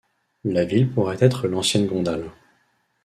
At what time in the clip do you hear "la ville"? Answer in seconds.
0.45-0.89